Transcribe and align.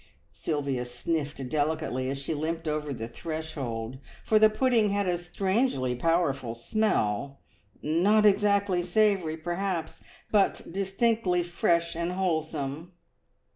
Sylvia 0.31 0.83
sniffed 0.83 1.47
delicately 1.47 2.09
as 2.09 2.17
she 2.17 2.33
limped 2.33 2.67
over 2.67 2.91
the 2.91 3.07
threshold, 3.07 3.99
for 4.25 4.39
the 4.39 4.49
pudding 4.49 4.89
had 4.89 5.07
a 5.07 5.15
strangely 5.15 5.93
powerful 5.93 6.55
smell, 6.55 7.39
not 7.83 8.25
exactly 8.25 8.81
savoury 8.81 9.37
perhaps, 9.37 10.01
but 10.31 10.63
distinctly 10.71 11.43
fresh 11.43 11.95
and 11.95 12.13
wholesome. 12.13 12.93